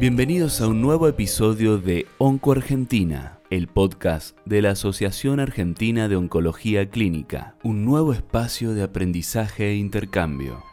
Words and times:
Bienvenidos 0.00 0.62
a 0.62 0.66
un 0.66 0.80
nuevo 0.80 1.08
episodio 1.08 1.76
de 1.76 2.06
Onco 2.16 2.52
Argentina, 2.52 3.38
el 3.50 3.68
podcast 3.68 4.34
de 4.46 4.62
la 4.62 4.70
Asociación 4.70 5.40
Argentina 5.40 6.08
de 6.08 6.16
Oncología 6.16 6.88
Clínica, 6.88 7.54
un 7.62 7.84
nuevo 7.84 8.14
espacio 8.14 8.72
de 8.72 8.82
aprendizaje 8.82 9.68
e 9.68 9.74
intercambio. 9.74 10.64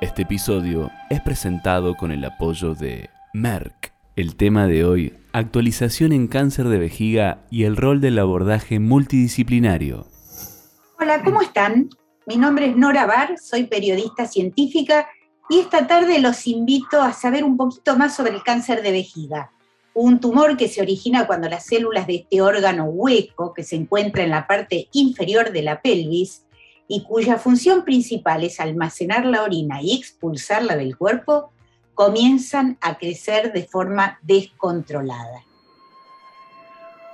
Este 0.00 0.22
episodio 0.22 0.92
es 1.10 1.20
presentado 1.20 1.96
con 1.96 2.12
el 2.12 2.24
apoyo 2.24 2.76
de 2.76 3.10
Merck. 3.34 3.92
El 4.14 4.36
tema 4.36 4.68
de 4.68 4.84
hoy, 4.84 5.14
actualización 5.32 6.12
en 6.12 6.28
cáncer 6.28 6.68
de 6.68 6.78
vejiga 6.78 7.40
y 7.50 7.64
el 7.64 7.76
rol 7.76 8.00
del 8.00 8.20
abordaje 8.20 8.78
multidisciplinario. 8.78 10.06
Hola, 11.00 11.24
¿cómo 11.24 11.42
están? 11.42 11.88
Mi 12.24 12.36
nombre 12.36 12.66
es 12.66 12.76
Nora 12.76 13.04
Bar, 13.06 13.36
soy 13.36 13.64
periodista 13.64 14.26
científica 14.26 15.08
y 15.48 15.58
esta 15.58 15.86
tarde 15.86 16.18
los 16.18 16.46
invito 16.46 17.00
a 17.02 17.12
saber 17.12 17.44
un 17.44 17.56
poquito 17.56 17.96
más 17.96 18.14
sobre 18.14 18.32
el 18.32 18.42
cáncer 18.42 18.82
de 18.82 18.92
vejiga, 18.92 19.50
un 19.94 20.20
tumor 20.20 20.56
que 20.56 20.68
se 20.68 20.82
origina 20.82 21.26
cuando 21.26 21.48
las 21.48 21.66
células 21.66 22.06
de 22.06 22.16
este 22.16 22.42
órgano 22.42 22.84
hueco, 22.84 23.54
que 23.54 23.64
se 23.64 23.76
encuentra 23.76 24.22
en 24.22 24.30
la 24.30 24.46
parte 24.46 24.88
inferior 24.92 25.50
de 25.50 25.62
la 25.62 25.80
pelvis 25.80 26.44
y 26.86 27.02
cuya 27.02 27.38
función 27.38 27.84
principal 27.84 28.44
es 28.44 28.60
almacenar 28.60 29.24
la 29.24 29.42
orina 29.42 29.82
y 29.82 29.94
expulsarla 29.96 30.76
del 30.76 30.96
cuerpo, 30.96 31.52
comienzan 31.94 32.78
a 32.80 32.96
crecer 32.96 33.52
de 33.52 33.64
forma 33.64 34.20
descontrolada. 34.22 35.44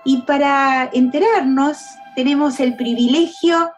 Y 0.05 0.23
para 0.23 0.91
enterarnos, 0.93 1.79
tenemos 2.15 2.61
el 2.61 2.77
privilegio 2.77 3.71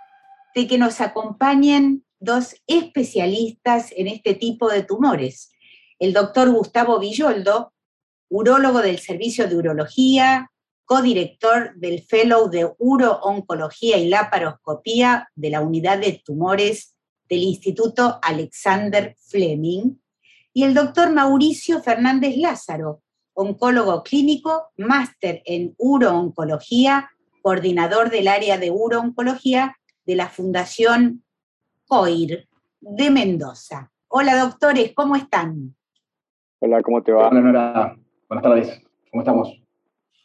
de 0.54 0.66
que 0.66 0.78
nos 0.78 1.00
acompañen 1.00 2.02
dos 2.18 2.56
especialistas 2.66 3.92
en 3.96 4.08
este 4.08 4.34
tipo 4.34 4.68
de 4.68 4.82
tumores. 4.82 5.52
El 5.98 6.12
doctor 6.12 6.50
Gustavo 6.50 6.98
Villoldo, 6.98 7.72
urólogo 8.28 8.80
del 8.80 8.98
Servicio 8.98 9.48
de 9.48 9.56
Urología, 9.56 10.50
codirector 10.84 11.74
del 11.76 12.02
Fellow 12.02 12.48
de 12.48 12.72
Uro-Oncología 12.78 13.98
y 13.98 14.08
Laparoscopía 14.08 15.28
de 15.34 15.50
la 15.50 15.60
Unidad 15.60 15.98
de 15.98 16.22
Tumores 16.24 16.94
del 17.28 17.42
Instituto 17.42 18.18
Alexander 18.22 19.16
Fleming, 19.18 19.96
y 20.52 20.62
el 20.62 20.72
doctor 20.72 21.12
Mauricio 21.12 21.82
Fernández 21.82 22.36
Lázaro, 22.38 23.02
oncólogo 23.34 24.02
clínico, 24.02 24.70
máster 24.78 25.42
en 25.44 25.74
Uro-Oncología, 25.76 27.10
coordinador 27.42 28.08
del 28.10 28.28
área 28.28 28.56
de 28.56 28.70
Uro-Oncología 28.70 29.76
de 30.06 30.16
la 30.16 30.28
Fundación 30.30 31.25
COIR 31.86 32.48
de 32.80 33.10
Mendoza. 33.10 33.92
Hola 34.08 34.36
doctores, 34.44 34.92
¿cómo 34.92 35.14
están? 35.14 35.76
Hola, 36.58 36.82
¿cómo 36.82 37.00
te 37.02 37.12
va? 37.12 37.28
Hola 37.28 37.40
Nora, 37.40 37.96
buenas 38.28 38.42
tardes, 38.42 38.82
¿cómo 39.10 39.22
estamos? 39.22 39.62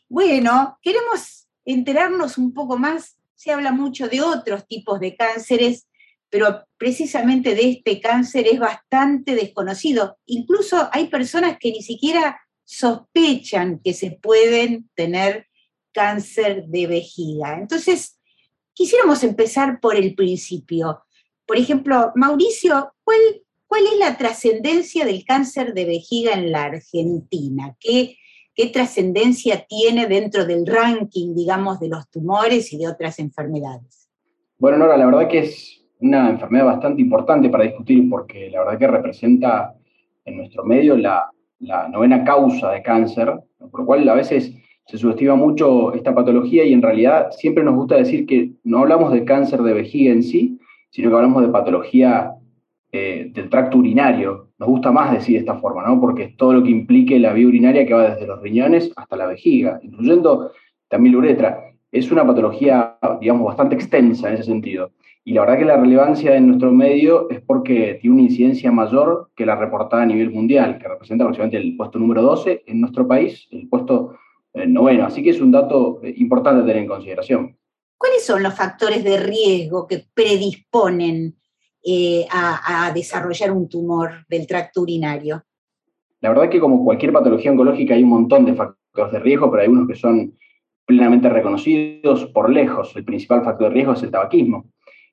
Bueno, 0.09 0.79
queremos 0.81 1.47
enterarnos 1.63 2.39
un 2.39 2.51
poco 2.51 2.77
más, 2.77 3.19
se 3.35 3.51
habla 3.51 3.71
mucho 3.71 4.07
de 4.07 4.21
otros 4.21 4.65
tipos 4.65 4.99
de 4.99 5.15
cánceres, 5.15 5.87
pero 6.29 6.65
precisamente 6.77 7.53
de 7.53 7.69
este 7.69 8.01
cáncer 8.01 8.47
es 8.47 8.59
bastante 8.59 9.35
desconocido. 9.35 10.17
Incluso 10.25 10.89
hay 10.91 11.09
personas 11.09 11.57
que 11.59 11.71
ni 11.71 11.83
siquiera 11.83 12.41
sospechan 12.63 13.79
que 13.83 13.93
se 13.93 14.11
pueden 14.11 14.89
tener 14.95 15.45
cáncer 15.91 16.65
de 16.65 16.87
vejiga. 16.87 17.59
Entonces, 17.59 18.19
quisiéramos 18.73 19.23
empezar 19.23 19.79
por 19.79 19.95
el 19.95 20.15
principio. 20.15 21.03
Por 21.51 21.57
ejemplo, 21.57 22.13
Mauricio, 22.15 22.93
¿cuál, 23.03 23.19
es 23.83 23.99
la 23.99 24.15
trascendencia 24.17 25.03
del 25.03 25.25
cáncer 25.25 25.73
de 25.73 25.83
vejiga 25.83 26.31
en 26.31 26.49
la 26.49 26.63
Argentina? 26.63 27.75
¿Qué, 27.77 28.15
qué 28.55 28.67
trascendencia 28.67 29.65
tiene 29.67 30.07
dentro 30.07 30.45
del 30.45 30.65
ranking, 30.65 31.35
digamos, 31.35 31.81
de 31.81 31.89
los 31.89 32.09
tumores 32.09 32.71
y 32.71 32.77
de 32.77 32.87
otras 32.87 33.19
enfermedades? 33.19 34.09
Bueno, 34.59 34.77
Nora, 34.77 34.95
la 34.95 35.05
verdad 35.05 35.27
que 35.27 35.39
es 35.39 35.83
una 35.99 36.29
enfermedad 36.29 36.67
bastante 36.67 37.01
importante 37.01 37.49
para 37.49 37.65
discutir 37.65 38.09
porque 38.09 38.49
la 38.49 38.59
verdad 38.59 38.79
que 38.79 38.87
representa 38.87 39.75
en 40.23 40.37
nuestro 40.37 40.63
medio 40.63 40.95
la, 40.95 41.29
la 41.59 41.89
novena 41.89 42.23
causa 42.23 42.71
de 42.71 42.81
cáncer, 42.81 43.29
por 43.57 43.81
lo 43.81 43.85
cual 43.85 44.07
a 44.07 44.13
veces 44.13 44.53
se 44.85 44.97
subestima 44.97 45.35
mucho 45.35 45.93
esta 45.95 46.15
patología 46.15 46.63
y 46.63 46.71
en 46.71 46.81
realidad 46.81 47.31
siempre 47.31 47.65
nos 47.65 47.75
gusta 47.75 47.97
decir 47.97 48.25
que 48.25 48.53
no 48.63 48.79
hablamos 48.79 49.11
de 49.11 49.25
cáncer 49.25 49.61
de 49.63 49.73
vejiga 49.73 50.13
en 50.13 50.23
sí, 50.23 50.60
sino 50.91 51.09
que 51.09 51.15
hablamos 51.15 51.41
de 51.41 51.49
patología 51.49 52.35
eh, 52.91 53.31
del 53.33 53.49
tracto 53.49 53.77
urinario. 53.77 54.49
Nos 54.59 54.69
gusta 54.69 54.91
más 54.91 55.11
decir 55.11 55.35
de 55.35 55.39
esta 55.39 55.55
forma, 55.55 55.83
¿no? 55.83 55.99
Porque 55.99 56.23
es 56.23 56.37
todo 56.37 56.53
lo 56.53 56.63
que 56.63 56.69
implique 56.69 57.17
la 57.17 57.33
vía 57.33 57.47
urinaria 57.47 57.85
que 57.85 57.93
va 57.93 58.11
desde 58.11 58.27
los 58.27 58.41
riñones 58.41 58.91
hasta 58.95 59.15
la 59.15 59.25
vejiga, 59.25 59.79
incluyendo 59.81 60.51
también 60.89 61.13
la 61.13 61.19
uretra. 61.19 61.63
Es 61.91 62.11
una 62.11 62.27
patología, 62.27 62.97
digamos, 63.19 63.47
bastante 63.47 63.75
extensa 63.75 64.27
en 64.27 64.35
ese 64.35 64.43
sentido. 64.43 64.91
Y 65.23 65.33
la 65.33 65.41
verdad 65.41 65.59
que 65.59 65.65
la 65.65 65.77
relevancia 65.77 66.35
en 66.35 66.47
nuestro 66.47 66.71
medio 66.71 67.29
es 67.29 67.41
porque 67.41 67.97
tiene 68.01 68.15
una 68.15 68.23
incidencia 68.23 68.71
mayor 68.71 69.29
que 69.35 69.45
la 69.45 69.55
reportada 69.55 70.03
a 70.03 70.05
nivel 70.05 70.31
mundial, 70.31 70.77
que 70.77 70.87
representa 70.87 71.23
aproximadamente 71.23 71.65
el 71.65 71.77
puesto 71.77 71.99
número 71.99 72.21
12 72.23 72.63
en 72.65 72.81
nuestro 72.81 73.07
país, 73.07 73.47
el 73.51 73.69
puesto 73.69 74.15
eh, 74.53 74.67
noveno. 74.67 75.05
Así 75.05 75.23
que 75.23 75.29
es 75.29 75.39
un 75.39 75.51
dato 75.51 75.99
eh, 76.03 76.13
importante 76.17 76.61
a 76.61 76.65
tener 76.65 76.81
en 76.81 76.87
consideración. 76.87 77.55
¿Cuáles 78.01 78.25
son 78.25 78.41
los 78.41 78.55
factores 78.55 79.03
de 79.03 79.15
riesgo 79.17 79.85
que 79.85 80.03
predisponen 80.11 81.35
eh, 81.83 82.25
a, 82.31 82.91
desarrollar 82.95 83.51
un 83.51 83.69
tumor 83.69 84.25
del 84.27 84.47
tracto 84.47 84.81
urinario? 84.81 85.43
La 86.19 86.29
verdad 86.29 86.49
que 86.49 86.59
como 86.59 86.83
cualquier 86.83 87.13
patología 87.13 87.51
oncológica 87.51 87.93
hay 87.93 88.01
un 88.01 88.09
montón 88.09 88.45
de 88.45 88.55
factores 88.55 89.11
de 89.11 89.19
riesgo, 89.19 89.51
pero 89.51 89.61
hay 89.61 89.69
unos 89.69 89.87
que 89.87 89.93
son 89.93 90.35
plenamente 90.83 91.29
reconocidos 91.29 92.25
por 92.33 92.49
lejos. 92.49 92.91
El 92.95 93.05
principal 93.05 93.43
factor 93.43 93.67
de 93.67 93.75
riesgo 93.75 93.93
es 93.93 94.01
el 94.01 94.09
tabaquismo. 94.09 94.65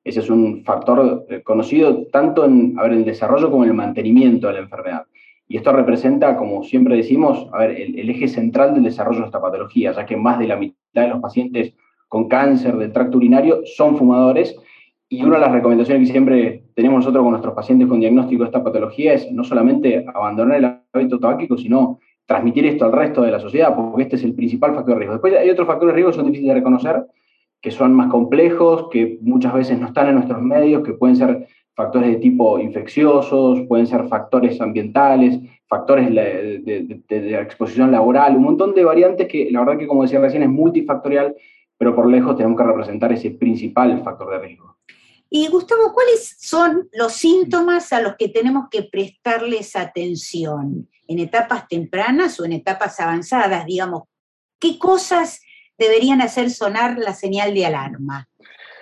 Ese 0.03 0.21
es 0.21 0.31
un 0.31 0.65
factor 0.65 1.27
eh, 1.29 1.43
conocido 1.43 2.07
tanto 2.07 2.47
en 2.47 2.75
el 2.83 3.05
desarrollo 3.05 3.51
como 3.51 3.65
en 3.65 3.69
el 3.69 3.77
mantenimiento 3.77 4.47
de 4.47 4.55
la 4.55 4.61
enfermedad. 4.61 5.05
Y 5.47 5.59
esto 5.59 5.73
representa, 5.73 6.39
como 6.39 6.65
siempre 6.65 6.97
decimos, 6.97 7.51
a 7.53 7.59
ver, 7.59 7.73
el 7.73 8.09
eje 8.09 8.29
central 8.29 8.73
del 8.73 8.85
desarrollo 8.85 9.21
de 9.21 9.27
esta 9.27 9.43
patología, 9.43 9.93
ya 9.93 10.07
que 10.07 10.17
más 10.17 10.39
de 10.39 10.47
la 10.47 10.57
mitad 10.57 11.03
de 11.03 11.09
los 11.09 11.21
pacientes 11.21 11.75
con 12.09 12.29
cáncer 12.29 12.77
del 12.77 12.93
tracto 12.93 13.19
urinario 13.19 13.61
son 13.65 13.97
fumadores. 13.97 14.57
Y 15.11 15.23
una 15.23 15.37
de 15.37 15.41
las 15.41 15.53
recomendaciones 15.53 16.07
que 16.07 16.13
siempre 16.13 16.65
tenemos 16.75 16.99
nosotros 16.99 17.23
con 17.23 17.31
nuestros 17.31 17.55
pacientes 17.55 17.89
con 17.89 18.01
diagnóstico 18.01 18.43
de 18.43 18.49
esta 18.49 18.63
patología 18.63 19.15
es 19.15 19.31
no 19.33 19.45
solamente 19.45 20.05
abandonar 20.13 20.59
el 20.59 20.65
hábito 20.93 21.19
tabáquico, 21.19 21.57
sino 21.57 21.99
transmitir 22.27 22.67
esto 22.67 22.85
al 22.85 22.93
resto 22.93 23.23
de 23.23 23.31
la 23.31 23.41
sociedad, 23.41 23.75
porque 23.75 24.03
este 24.03 24.17
es 24.17 24.25
el 24.25 24.35
principal 24.35 24.75
factor 24.75 24.95
de 24.95 24.99
riesgo. 24.99 25.15
Después 25.15 25.35
hay 25.35 25.49
otros 25.49 25.67
factores 25.67 25.93
de 25.93 25.97
riesgo 25.97 26.11
que 26.11 26.17
son 26.17 26.27
difíciles 26.27 26.49
de 26.49 26.61
reconocer, 26.61 27.07
que 27.61 27.71
son 27.71 27.95
más 27.95 28.11
complejos, 28.11 28.89
que 28.91 29.19
muchas 29.23 29.55
veces 29.55 29.81
no 29.81 29.87
están 29.87 30.09
en 30.09 30.17
nuestros 30.17 30.43
medios, 30.43 30.83
que 30.83 30.93
pueden 30.93 31.17
ser 31.17 31.47
factores 31.75 32.11
de 32.11 32.17
tipo 32.17 32.59
infecciosos, 32.59 33.63
pueden 33.67 33.87
ser 33.87 34.09
factores 34.09 34.61
ambientales, 34.61 35.41
factores 35.69 36.13
de, 36.15 36.59
de, 37.09 37.21
de, 37.21 37.41
exposición 37.41 37.93
laboral, 37.93 38.37
un 38.37 38.43
montón 38.43 38.75
de 38.75 38.85
variantes 38.85 39.29
que 39.29 39.49
la 39.51 39.61
verdad 39.61 39.79
que, 39.79 39.87
como 39.87 40.03
decía 40.03 40.21
recién, 40.21 40.43
es 40.43 40.49
multifactorial 40.49 41.35
pero 41.79 41.95
por 41.95 42.11
lejos 42.11 42.37
tenemos 42.37 42.59
que 42.59 42.65
representar 42.65 43.13
ese 43.13 43.31
principal 43.31 44.03
factor 44.03 44.31
de 44.33 44.39
riesgo. 44.47 44.77
Y 45.31 45.47
Gustavo, 45.49 45.93
¿cuáles 45.93 46.37
son 46.41 46.89
los 46.93 47.13
síntomas 47.13 47.93
a 47.93 48.01
los 48.01 48.17
que 48.17 48.29
tenemos 48.29 48.69
que 48.71 48.85
prestarles 48.85 49.77
atención 49.77 50.89
en 51.07 51.19
etapas 51.19 51.69
tempranas 51.69 52.41
o 52.41 52.45
en 52.45 52.53
etapas 52.53 52.99
avanzadas? 52.99 53.67
Digamos, 53.67 54.05
¿qué 54.59 54.79
cosas 54.79 55.41
deberían 55.77 56.23
hacer 56.23 56.51
sonar 56.51 56.99
la 56.99 57.13
señal 57.13 57.55
de 57.55 57.67
alarma? 57.67 58.27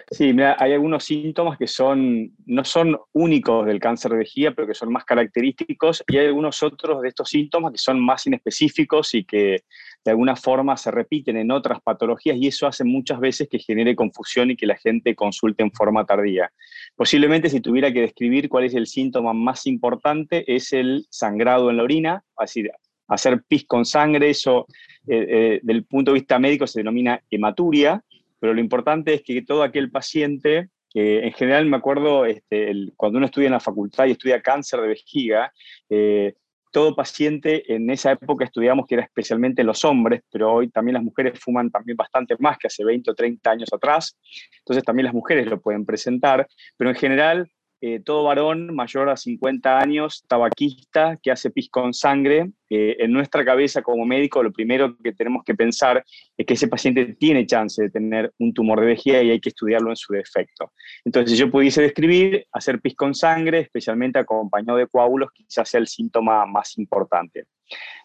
Sí, 0.09 0.37
hay 0.59 0.73
algunos 0.73 1.05
síntomas 1.05 1.59
que 1.59 1.67
son, 1.67 2.33
no 2.47 2.65
son 2.65 2.97
únicos 3.13 3.67
del 3.67 3.81
cáncer 3.81 4.13
de 4.13 4.19
vejiga, 4.19 4.53
pero 4.53 4.69
que 4.69 4.75
son 4.75 4.93
más 4.93 5.04
característicos, 5.04 6.04
y 6.07 6.16
hay 6.16 6.27
algunos 6.27 6.63
otros 6.63 7.03
de 7.03 7.09
estos 7.09 7.28
síntomas 7.28 7.72
que 7.72 7.78
son 7.78 7.98
más 8.01 8.25
inespecíficos 8.25 9.15
y 9.15 9.25
que 9.25 9.65
de 10.07 10.13
alguna 10.13 10.37
forma 10.37 10.77
se 10.77 10.91
repiten 10.91 11.37
en 11.37 11.51
otras 11.51 11.81
patologías, 11.83 12.37
y 12.37 12.47
eso 12.47 12.67
hace 12.67 12.85
muchas 12.85 13.19
veces 13.19 13.49
que 13.49 13.59
genere 13.59 13.97
confusión 13.97 14.51
y 14.51 14.57
que 14.57 14.67
la 14.67 14.77
gente 14.77 15.15
consulte 15.15 15.65
en 15.65 15.73
forma 15.73 16.07
tardía. 16.07 16.53
Posiblemente 16.95 17.51
si 17.51 17.61
tuviera 17.61 17.93
que 17.93 18.03
describir 18.03 18.49
cuál 18.49 18.65
es 18.65 18.75
el 18.75 18.87
síntoma 18.87 19.33
más 19.33 19.67
importante, 19.67 20.45
es 20.47 20.73
el 20.73 21.07
sangrado 21.11 21.71
en 21.71 21.79
la 21.79 21.83
orina, 21.83 22.25
así 22.37 22.65
hacer 23.09 23.43
pis 23.49 23.67
con 23.67 23.85
sangre, 23.85 24.31
eso 24.31 24.67
eh, 25.09 25.27
eh, 25.29 25.61
del 25.63 25.85
punto 25.85 26.13
de 26.13 26.21
vista 26.21 26.39
médico 26.39 26.67
se 26.67 26.81
denomina 26.81 27.21
hematuria, 27.31 28.03
pero 28.39 28.55
lo 28.55 28.61
importante 28.61 29.15
es 29.15 29.23
que 29.23 29.43
todo 29.43 29.65
aquel 29.65 29.91
paciente, 29.91 30.69
que 30.89 31.25
en 31.25 31.33
general 31.33 31.67
me 31.67 31.77
acuerdo, 31.77 32.27
este, 32.27 32.73
cuando 32.97 33.19
uno 33.19 33.27
estudia 33.27 33.47
en 33.47 33.53
la 33.53 33.61
facultad 33.61 34.07
y 34.07 34.13
estudia 34.13 34.41
cáncer 34.41 34.81
de 34.81 34.89
vejiga, 34.89 35.53
eh, 35.91 36.35
todo 36.71 36.95
paciente 36.95 37.72
en 37.74 37.89
esa 37.91 38.13
época 38.13 38.45
estudiamos 38.45 38.86
que 38.86 38.97
era 38.97 39.04
especialmente 39.04 39.65
los 39.65 39.84
hombres, 39.84 40.22
pero 40.30 40.53
hoy 40.53 40.68
también 40.68 40.95
las 40.95 41.03
mujeres 41.03 41.39
fuman 41.39 41.71
también 41.71 41.97
bastante 41.97 42.36
más 42.39 42.59
que 42.59 42.66
hace 42.66 42.84
20 42.84 43.10
o 43.10 43.15
30 43.15 43.51
años 43.51 43.72
atrás, 43.72 44.18
entonces 44.59 44.84
también 44.84 45.04
las 45.04 45.15
mujeres 45.15 45.47
lo 45.47 45.60
pueden 45.60 45.84
presentar, 45.84 46.47
pero 46.77 46.91
en 46.91 46.97
general 46.97 47.51
eh, 47.88 48.00
todo 48.00 48.24
varón 48.24 48.74
mayor 48.74 49.09
a 49.10 49.16
50 49.16 49.78
años, 49.78 50.24
tabaquista, 50.27 51.21
que 51.22 51.30
hace 51.30 51.50
pis 51.50 51.71
con 51.71 51.94
sangre, 51.94 52.50
eh, 52.68 52.97
en 52.98 53.12
nuestra 53.12 53.44
cabeza 53.44 53.80
como 53.80 54.04
médico 54.04 54.42
lo 54.42 54.50
primero 54.50 54.97
que 54.98 55.12
tenemos 55.12 55.44
que 55.44 55.54
pensar 55.54 56.04
es 56.36 56.44
que 56.44 56.54
ese 56.54 56.66
paciente 56.66 57.15
tiene 57.15 57.47
chance 57.47 57.80
de 57.80 57.91
tener 57.91 58.33
un 58.41 58.53
tumor 58.53 58.80
de 58.80 58.86
vejiga 58.86 59.22
y 59.22 59.30
hay 59.30 59.38
que 59.38 59.50
estudiarlo 59.50 59.91
en 59.91 59.97
su 59.97 60.12
defecto. 60.15 60.72
Entonces, 61.04 61.30
si 61.30 61.36
yo 61.36 61.48
pudiese 61.48 61.80
describir, 61.80 62.44
hacer 62.50 62.80
pis 62.80 62.97
con 62.97 63.15
sangre, 63.15 63.60
especialmente 63.60 64.18
acompañado 64.18 64.78
de 64.78 64.88
coágulos, 64.88 65.30
quizás 65.33 65.68
sea 65.68 65.78
el 65.78 65.86
síntoma 65.86 66.44
más 66.44 66.77
importante. 66.78 67.44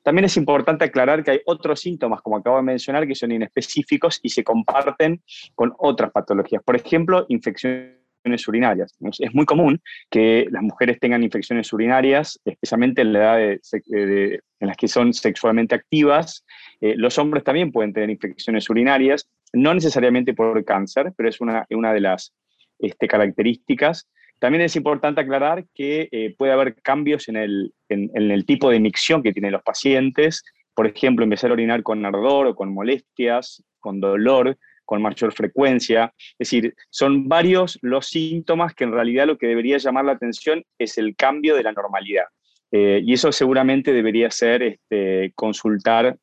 También 0.03 0.25
es 0.25 0.37
importante 0.37 0.85
aclarar 0.85 1.23
que 1.23 1.31
hay 1.31 1.39
otros 1.47 1.79
síntomas, 1.79 2.21
como 2.21 2.37
acabo 2.37 2.57
de 2.57 2.63
mencionar, 2.63 3.07
que 3.07 3.15
son 3.15 3.31
inespecíficos 3.31 4.19
y 4.21 4.29
se 4.29 4.43
comparten 4.43 5.23
con 5.55 5.73
otras 5.79 6.11
patologías. 6.11 6.61
Por 6.63 6.75
ejemplo, 6.75 7.25
infecciones 7.29 8.00
urinarias. 8.47 8.95
Es 9.19 9.33
muy 9.33 9.45
común 9.45 9.81
que 10.09 10.47
las 10.51 10.63
mujeres 10.63 10.99
tengan 10.99 11.23
infecciones 11.23 11.71
urinarias, 11.73 12.39
especialmente 12.45 13.01
en 13.01 13.13
la 13.13 13.19
edad 13.19 13.59
de, 13.87 14.41
en 14.59 14.67
las 14.67 14.77
que 14.77 14.87
son 14.87 15.13
sexualmente 15.13 15.75
activas. 15.75 16.45
Eh, 16.79 16.95
los 16.97 17.17
hombres 17.17 17.43
también 17.43 17.71
pueden 17.71 17.93
tener 17.93 18.09
infecciones 18.09 18.69
urinarias, 18.69 19.29
no 19.53 19.73
necesariamente 19.73 20.33
por 20.33 20.63
cáncer, 20.63 21.13
pero 21.15 21.29
es 21.29 21.41
una, 21.41 21.65
una 21.69 21.93
de 21.93 22.01
las 22.01 22.33
este, 22.79 23.07
características. 23.07 24.07
También 24.41 24.63
es 24.63 24.75
importante 24.75 25.21
aclarar 25.21 25.65
que 25.75 26.09
eh, 26.11 26.33
puede 26.35 26.51
haber 26.51 26.75
cambios 26.81 27.29
en 27.29 27.35
el, 27.35 27.73
en, 27.89 28.09
el 28.15 28.43
tipo 28.45 28.71
de 28.71 28.79
micción 28.79 29.21
que 29.21 29.33
tienen 29.33 29.51
los 29.51 29.61
pacientes. 29.61 30.43
Por 30.73 30.87
ejemplo, 30.87 31.23
empezar 31.23 31.51
a 31.51 31.53
orinar 31.53 31.83
con 31.83 32.03
ardor 32.03 32.47
o 32.47 32.55
con 32.55 32.73
molestias, 32.73 33.63
con 33.79 33.99
dolor, 33.99 34.57
con 34.91 35.01
mayor 35.01 35.31
frecuencia. 35.31 36.13
Es 36.37 36.49
decir, 36.49 36.75
son 36.89 37.29
varios 37.29 37.79
los 37.81 38.07
síntomas 38.07 38.75
que 38.75 38.83
en 38.83 38.91
realidad 38.91 39.25
lo 39.25 39.37
que 39.37 39.47
debería 39.47 39.77
llamar 39.77 40.03
la 40.03 40.11
atención 40.11 40.65
es 40.77 40.97
el 40.97 41.15
cambio 41.15 41.55
de 41.55 41.63
la 41.63 41.71
normalidad. 41.71 42.25
Eh, 42.73 42.99
y 43.01 43.13
eso 43.13 43.31
seguramente 43.31 43.93
debería 43.93 44.29
ser 44.29 44.61
este, 44.63 45.31
consultar, 45.33 46.17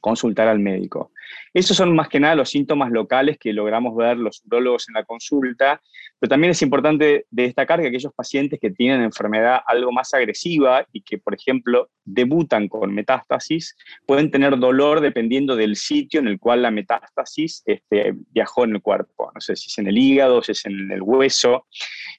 consultar 0.00 0.48
al 0.48 0.58
médico. 0.58 1.12
Esos 1.52 1.76
son 1.76 1.94
más 1.94 2.08
que 2.08 2.20
nada 2.20 2.34
los 2.34 2.50
síntomas 2.50 2.90
locales 2.90 3.38
que 3.38 3.52
logramos 3.52 3.94
ver 3.96 4.16
los 4.16 4.42
urólogos 4.46 4.88
en 4.88 4.94
la 4.94 5.04
consulta, 5.04 5.80
pero 6.18 6.30
también 6.30 6.52
es 6.52 6.62
importante 6.62 7.26
destacar 7.30 7.80
que 7.80 7.88
aquellos 7.88 8.12
pacientes 8.14 8.60
que 8.60 8.70
tienen 8.70 9.02
enfermedad 9.02 9.60
algo 9.66 9.92
más 9.92 10.14
agresiva 10.14 10.86
y 10.92 11.02
que, 11.02 11.18
por 11.18 11.34
ejemplo, 11.34 11.90
debutan 12.04 12.68
con 12.68 12.94
metástasis, 12.94 13.76
pueden 14.06 14.30
tener 14.30 14.58
dolor 14.58 15.00
dependiendo 15.00 15.56
del 15.56 15.76
sitio 15.76 16.20
en 16.20 16.28
el 16.28 16.38
cual 16.38 16.62
la 16.62 16.70
metástasis 16.70 17.62
este, 17.66 18.14
viajó 18.30 18.64
en 18.64 18.76
el 18.76 18.82
cuerpo. 18.82 19.30
No 19.34 19.40
sé 19.40 19.56
si 19.56 19.68
es 19.68 19.78
en 19.78 19.88
el 19.88 19.98
hígado, 19.98 20.42
si 20.42 20.52
es 20.52 20.64
en 20.66 20.90
el 20.90 21.02
hueso. 21.02 21.66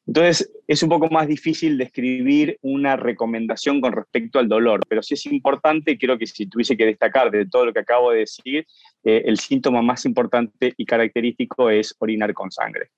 Entonces, 0.05 0.51
es 0.67 0.83
un 0.83 0.89
poco 0.89 1.09
más 1.09 1.27
difícil 1.27 1.77
describir 1.77 2.57
una 2.61 2.95
recomendación 2.95 3.81
con 3.81 3.93
respecto 3.93 4.39
al 4.39 4.47
dolor, 4.47 4.81
pero 4.87 5.01
sí 5.01 5.13
es 5.13 5.25
importante, 5.25 5.97
creo 5.97 6.17
que 6.17 6.27
si 6.27 6.47
tuviese 6.47 6.77
que 6.77 6.85
destacar 6.85 7.31
de 7.31 7.45
todo 7.45 7.65
lo 7.65 7.73
que 7.73 7.79
acabo 7.79 8.11
de 8.11 8.19
decir, 8.19 8.65
eh, 9.03 9.23
el 9.25 9.37
síntoma 9.37 9.81
más 9.81 10.05
importante 10.05 10.73
y 10.77 10.85
característico 10.85 11.69
es 11.69 11.93
orinar 11.99 12.33
con 12.33 12.51
sangre. 12.51 12.89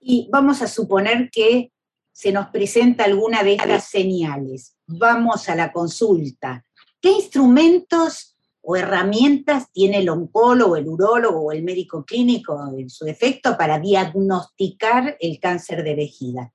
Y 0.00 0.28
vamos 0.32 0.62
a 0.62 0.66
suponer 0.66 1.30
que 1.30 1.70
se 2.10 2.32
nos 2.32 2.48
presenta 2.48 3.04
alguna 3.04 3.42
de 3.42 3.54
estas 3.54 3.84
señales. 3.88 4.76
Vamos 4.86 5.48
a 5.48 5.54
la 5.54 5.70
consulta. 5.70 6.64
¿Qué 7.00 7.10
instrumentos 7.10 8.36
o 8.62 8.76
herramientas 8.76 9.70
tiene 9.72 9.98
el 9.98 10.08
oncólogo, 10.08 10.76
el 10.76 10.88
urólogo 10.88 11.40
o 11.40 11.52
el 11.52 11.62
médico 11.62 12.04
clínico 12.04 12.58
en 12.76 12.88
su 12.88 13.04
defecto 13.04 13.56
para 13.58 13.78
diagnosticar 13.78 15.16
el 15.20 15.38
cáncer 15.38 15.82
de 15.82 15.94
vejiga 15.94 16.52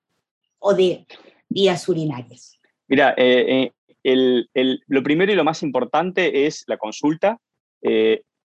o 0.59 0.73
de 0.73 1.05
vías 1.49 1.87
urinarias? 1.87 2.59
Mira, 2.87 3.13
eh, 3.17 3.71
eh, 4.03 4.77
lo 4.87 5.03
primero 5.03 5.31
y 5.31 5.35
lo 5.35 5.43
más 5.43 5.61
importante 5.61 6.47
es 6.47 6.63
la 6.67 6.77
consulta 6.77 7.39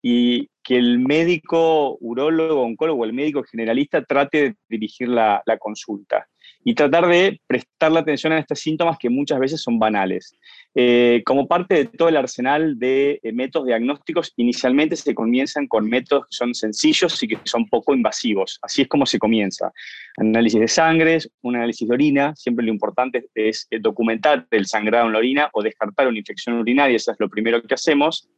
y 0.02 0.50
que 0.64 0.78
el 0.78 1.00
médico 1.00 1.98
urólogo, 2.00 2.62
oncólogo, 2.62 3.06
el 3.06 3.14
médico 3.14 3.44
generalista 3.44 4.04
trate 4.04 4.38
de 4.38 4.56
dirigir 4.70 5.10
la, 5.10 5.42
consulta 5.60 6.28
y 6.64 6.76
tratar 6.76 7.08
de 7.08 7.40
prestar 7.48 7.92
la 7.92 8.02
atención 8.02 8.34
a 8.34 8.40
estos 8.40 8.60
síntomas 8.60 8.98
que 9.00 9.10
muchas 9.10 9.40
veces 9.40 9.62
son 9.62 9.80
banales. 9.80 10.36
Eh, 10.76 11.24
como 11.26 11.48
parte 11.48 11.76
de 11.76 11.86
todo 11.86 12.10
el 12.10 12.18
arsenal 12.18 12.78
de 12.78 13.20
eh, 13.24 13.32
métodos 13.32 13.68
diagnósticos, 13.68 14.34
inicialmente 14.36 14.96
se 14.96 15.16
comienzan 15.16 15.68
con 15.68 15.90
métodos 15.90 16.26
que 16.26 16.36
son 16.36 16.54
sencillos 16.54 17.22
y 17.24 17.30
que 17.30 17.40
son 17.46 17.68
poco 17.68 17.96
invasivos. 17.96 18.60
Así 18.62 18.84
es 18.84 18.88
como 18.88 19.06
se 19.06 19.18
comienza. 19.18 19.72
Análisis 20.18 20.60
de 20.60 20.68
sangre, 20.68 21.18
un 21.42 21.56
análisis 21.56 21.88
de 21.88 21.94
orina. 21.94 22.36
Siempre 22.36 22.66
lo 22.66 22.72
importante 22.72 23.26
es 23.34 23.68
eh, 23.72 23.80
documentar 23.80 24.46
el 24.52 24.66
sangrado 24.66 25.08
en 25.08 25.14
la 25.14 25.20
orina 25.20 25.50
o 25.54 25.64
descartar 25.64 26.08
una 26.08 26.20
infección 26.20 26.58
urinaria. 26.60 26.96
Eso 26.96 27.12
es 27.12 27.18
lo 27.20 27.30
primero 27.30 27.62
que 27.64 27.74
hacemos. 27.74 28.30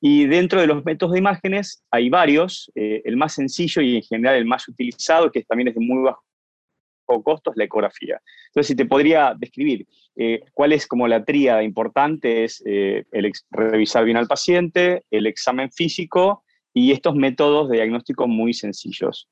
Y 0.00 0.26
dentro 0.26 0.60
de 0.60 0.66
los 0.66 0.84
métodos 0.84 1.12
de 1.12 1.18
imágenes 1.18 1.82
hay 1.90 2.08
varios. 2.08 2.70
el 2.74 3.16
más 3.16 3.34
sencillo 3.34 3.82
y 3.82 3.96
en 3.96 4.02
general 4.02 4.36
el 4.36 4.44
más 4.44 4.68
utilizado, 4.68 5.30
que 5.30 5.42
también 5.44 5.68
es 5.68 5.74
de 5.74 5.80
muy 5.80 6.02
bajo 6.02 6.24
costo 7.22 7.50
es 7.50 7.56
la 7.56 7.64
ecografía. 7.64 8.20
Entonces, 8.48 8.68
si 8.68 8.76
te 8.76 8.86
podría 8.86 9.34
describir 9.36 9.86
eh, 10.16 10.40
cuál 10.52 10.72
es 10.72 10.86
como 10.86 11.08
la 11.08 11.24
tríada 11.24 11.62
importante, 11.62 12.44
es 12.44 12.62
eh, 12.66 13.04
el 13.12 13.32
revisar 13.50 14.04
bien 14.04 14.16
al 14.16 14.26
paciente, 14.26 15.04
el 15.10 15.26
examen 15.26 15.70
físico 15.70 16.44
y 16.72 16.92
estos 16.92 17.14
métodos 17.14 17.68
de 17.68 17.76
diagnóstico 17.76 18.26
muy 18.26 18.54
sencillos, 18.54 19.28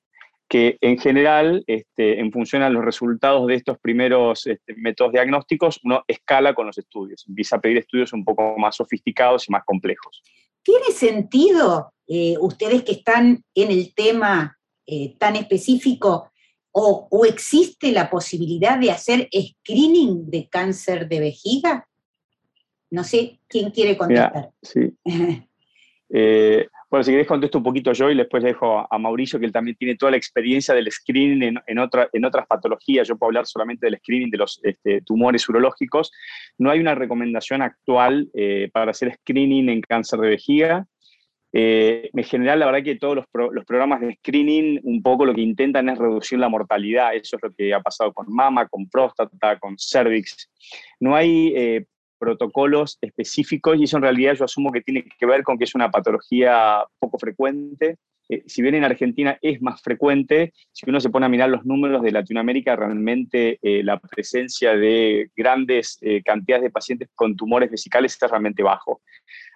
que 0.49 0.76
en 0.81 0.99
general, 0.99 1.65
este, 1.67 2.20
en 2.20 2.31
función 2.31 2.62
a 2.62 2.70
los 2.70 2.85
resultados 2.85 3.47
de 3.47 3.55
estos 3.55 3.79
primeros 3.79 4.47
este, 4.47 4.75
métodos 4.76 5.12
diagnósticos, 5.12 5.81
uno 5.82 6.05
escala 6.06 6.55
con 6.55 6.67
los 6.67 6.79
estudios, 6.79 7.25
empieza 7.26 7.56
a 7.56 7.61
pedir 7.61 7.79
estudios 7.79 8.12
un 8.12 8.25
poco 8.25 8.56
más 8.58 8.76
sofisticados 8.76 9.49
y 9.49 9.53
más 9.53 9.65
complejos. 9.65 10.23
¿Tiene 10.62 10.87
sentido, 10.94 11.93
eh, 12.06 12.37
ustedes 12.41 12.82
que 12.82 12.93
están 12.93 13.44
en 13.55 13.70
el 13.70 13.94
tema 13.94 14.59
tan 15.19 15.37
específico, 15.37 16.32
¿O, 16.75 17.26
existe 17.26 17.93
la 17.93 18.09
posibilidad 18.09 18.79
de 18.79 18.91
hacer 18.91 19.29
screening 19.31 20.31
de 20.31 20.49
cáncer 20.49 21.06
de 21.06 21.20
vejiga? 21.20 21.87
No 22.91 23.05
sé 23.05 23.41
quién 23.47 23.70
quiere 23.70 23.97
contestar. 23.97 24.50
sí. 24.62 24.93
Eh, 26.14 26.67
bueno, 26.93 27.05
si 27.05 27.11
querés 27.11 27.27
contesto 27.27 27.56
un 27.56 27.65
poquito 27.65 27.94
yo 27.94 28.11
y 28.11 28.15
después 28.15 28.43
dejo 28.43 28.87
a 28.93 28.99
Mauricio, 28.99 29.41
que 29.41 29.47
él 29.47 29.53
también 29.53 29.79
tiene 29.79 29.97
toda 29.97 30.11
la 30.11 30.19
experiencia 30.19 30.75
del 30.75 30.93
screening 30.93 31.43
en, 31.43 31.59
en, 31.67 31.79
en 32.12 32.25
otras 32.27 32.47
patologías. 32.47 33.09
Yo 33.09 33.17
puedo 33.17 33.29
hablar 33.29 33.47
solamente 33.47 33.87
del 33.87 33.97
screening 33.97 34.31
de 34.31 34.37
los 34.37 34.61
este, 34.62 35.00
tumores 35.00 35.49
urológicos. 35.49 36.12
No 36.59 36.71
hay 36.71 36.81
una 36.81 36.94
recomendación 36.94 37.63
actual 37.63 38.29
eh, 38.34 38.69
para 38.75 38.91
hacer 38.91 39.15
screening 39.15 39.70
en 39.70 39.81
cáncer 39.81 40.20
de 40.20 40.29
vejiga. 40.29 40.87
Eh, 41.55 42.11
en 42.13 42.25
general, 42.25 42.58
la 42.58 42.67
verdad 42.67 42.82
que 42.82 42.96
todos 42.96 43.17
los, 43.17 43.65
programas 43.65 44.03
de 44.03 44.15
screening 44.17 44.81
un 44.82 45.03
poco 45.03 45.25
lo 45.25 45.34
que 45.34 45.41
intentan 45.41 45.89
es 45.89 45.96
reducir 45.96 46.39
la 46.39 46.51
mortalidad. 46.51 47.15
Eso 47.15 47.37
es 47.37 47.43
lo 47.43 47.51
que 47.53 47.72
ha 47.72 47.81
pasado 47.81 48.13
con 48.13 48.27
mama, 48.29 48.69
con 48.69 48.91
próstata, 48.91 49.58
con 49.58 49.79
cervix. 49.79 50.51
No 51.01 51.17
hay 51.17 51.55
eh, 51.56 51.87
protocolos 52.22 52.98
específicos 53.00 53.76
y 53.76 53.84
eso 53.84 53.96
en 53.96 54.05
realidad 54.05 54.34
yo 54.34 54.44
asumo 54.44 54.70
que 54.70 54.81
tiene 54.81 55.05
que 55.19 55.26
ver 55.26 55.43
con 55.43 55.58
que 55.58 55.64
es 55.64 55.74
una 55.74 55.91
patología 55.91 56.84
poco 57.00 57.19
frecuente. 57.19 57.96
Eh, 58.29 58.44
si 58.46 58.62
bien 58.62 58.76
en 58.76 58.84
Argentina 58.84 59.36
es 59.43 59.60
más 59.60 59.82
frecuente, 59.82 60.52
si 60.70 60.88
uno 60.88 61.00
se 61.00 61.10
pone 61.10 61.26
a 61.26 61.29
mirar 61.29 61.50
los 61.50 61.64
números 61.64 62.00
de 62.02 62.12
Latinoamérica, 62.12 62.76
realmente 62.76 63.58
la 63.60 63.98
presencia 63.98 64.76
de 64.76 65.31
grandes 65.34 65.98
cantidades 66.24 66.62
de 66.62 66.70
pacientes 66.70 67.08
con 67.17 67.34
tumores 67.34 67.70
vesicales 67.70 68.17
es 68.20 68.31
realmente 68.31 68.62
bajo. 68.62 69.02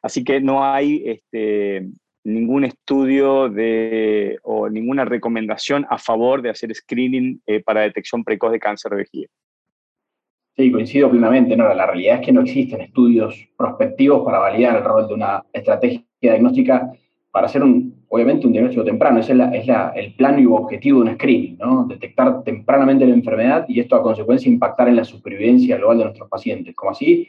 Así 0.02 0.24
que 0.24 0.40
no 0.40 0.64
hay 0.64 1.04
este, 1.06 1.86
ningún 2.26 2.64
estudio 2.64 3.48
de, 3.48 4.38
o 4.42 4.68
ninguna 4.68 5.04
recomendación 5.04 5.86
a 5.88 5.96
favor 5.96 6.42
de 6.42 6.50
hacer 6.50 6.74
screening 6.74 7.40
eh, 7.46 7.62
para 7.62 7.82
detección 7.82 8.24
precoz 8.24 8.50
de 8.50 8.58
cáncer 8.58 8.90
de 8.90 8.96
vejiga. 8.96 9.28
Sí, 10.56 10.72
coincido 10.72 11.10
plenamente. 11.10 11.54
No, 11.54 11.72
la 11.74 11.86
realidad 11.86 12.20
es 12.20 12.26
que 12.26 12.32
no 12.32 12.40
existen 12.40 12.80
estudios 12.80 13.46
prospectivos 13.58 14.24
para 14.24 14.38
validar 14.38 14.76
el 14.76 14.84
rol 14.84 15.06
de 15.06 15.12
una 15.12 15.44
estrategia 15.52 16.02
diagnóstica 16.18 16.90
para 17.30 17.46
hacer 17.46 17.62
un, 17.62 18.02
obviamente 18.08 18.46
un 18.46 18.54
diagnóstico 18.54 18.82
temprano. 18.82 19.20
Ese 19.20 19.34
es, 19.34 19.68
el 19.94 20.14
plano 20.14 20.38
y 20.38 20.46
objetivo 20.46 21.02
de 21.02 21.10
un 21.10 21.14
screening, 21.16 21.58
¿no? 21.58 21.84
Detectar 21.86 22.42
tempranamente 22.42 23.06
la 23.06 23.12
enfermedad 23.12 23.66
y 23.68 23.80
esto 23.80 23.96
a 23.96 24.02
consecuencia 24.02 24.50
impactar 24.50 24.88
en 24.88 24.96
la 24.96 25.04
supervivencia 25.04 25.76
global 25.76 25.98
de 25.98 26.04
nuestros 26.04 26.30
pacientes. 26.30 26.74
Como 26.74 26.92
así, 26.92 27.28